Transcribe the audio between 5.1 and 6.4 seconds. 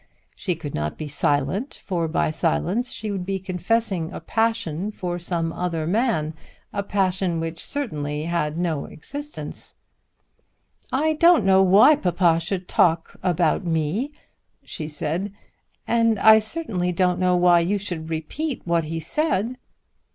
some other man,